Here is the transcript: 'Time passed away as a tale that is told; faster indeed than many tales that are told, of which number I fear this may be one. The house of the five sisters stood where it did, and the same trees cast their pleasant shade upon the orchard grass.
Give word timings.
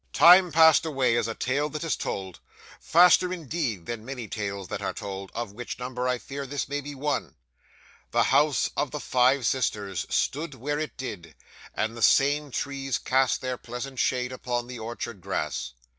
'Time 0.13 0.51
passed 0.51 0.83
away 0.83 1.15
as 1.15 1.27
a 1.27 1.35
tale 1.35 1.69
that 1.69 1.83
is 1.83 1.95
told; 1.95 2.39
faster 2.79 3.31
indeed 3.31 3.85
than 3.85 4.03
many 4.03 4.27
tales 4.27 4.67
that 4.67 4.81
are 4.81 4.95
told, 4.95 5.31
of 5.35 5.51
which 5.51 5.77
number 5.77 6.07
I 6.07 6.17
fear 6.17 6.47
this 6.47 6.67
may 6.67 6.81
be 6.81 6.95
one. 6.95 7.35
The 8.09 8.23
house 8.23 8.71
of 8.75 8.89
the 8.89 8.99
five 8.99 9.45
sisters 9.45 10.07
stood 10.09 10.55
where 10.55 10.79
it 10.79 10.97
did, 10.97 11.35
and 11.75 11.95
the 11.95 12.01
same 12.01 12.49
trees 12.49 12.97
cast 12.97 13.41
their 13.41 13.57
pleasant 13.59 13.99
shade 13.99 14.31
upon 14.31 14.65
the 14.65 14.79
orchard 14.79 15.21
grass. 15.21 15.73